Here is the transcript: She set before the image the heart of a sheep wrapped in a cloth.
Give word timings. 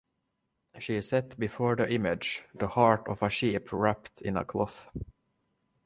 She 0.79 0.99
set 1.03 1.37
before 1.37 1.75
the 1.75 1.87
image 1.93 2.43
the 2.55 2.67
heart 2.69 3.07
of 3.07 3.21
a 3.21 3.29
sheep 3.29 3.71
wrapped 3.71 4.19
in 4.23 4.35
a 4.35 4.43
cloth. 4.43 4.87